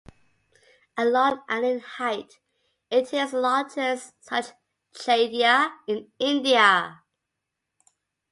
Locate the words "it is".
2.89-3.29